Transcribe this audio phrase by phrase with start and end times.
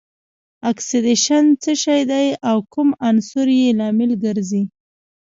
[0.71, 4.63] اکسیدیشن څه شی دی او کوم عنصر یې لامل ګرځي؟